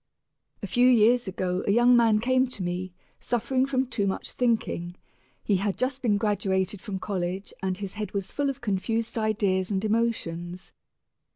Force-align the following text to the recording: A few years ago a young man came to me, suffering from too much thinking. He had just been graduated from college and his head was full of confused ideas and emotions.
A 0.63 0.65
few 0.65 0.87
years 0.87 1.27
ago 1.27 1.63
a 1.67 1.71
young 1.71 1.95
man 1.95 2.17
came 2.17 2.47
to 2.47 2.63
me, 2.63 2.91
suffering 3.19 3.67
from 3.67 3.85
too 3.85 4.07
much 4.07 4.31
thinking. 4.31 4.95
He 5.43 5.57
had 5.57 5.77
just 5.77 6.01
been 6.01 6.17
graduated 6.17 6.81
from 6.81 6.97
college 6.97 7.53
and 7.61 7.77
his 7.77 7.93
head 7.93 8.11
was 8.11 8.31
full 8.31 8.49
of 8.49 8.61
confused 8.61 9.15
ideas 9.15 9.69
and 9.69 9.85
emotions. 9.85 10.71